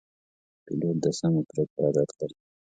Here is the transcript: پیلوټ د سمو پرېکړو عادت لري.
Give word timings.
پیلوټ 0.63 0.95
د 1.03 1.05
سمو 1.17 1.41
پرېکړو 1.49 1.79
عادت 1.85 2.09
لري. 2.19 2.35